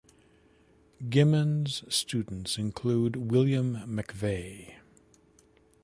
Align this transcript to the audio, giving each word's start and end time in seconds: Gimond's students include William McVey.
Gimond's 1.09 1.83
students 1.95 2.57
include 2.57 3.29
William 3.31 3.75
McVey. 3.87 4.77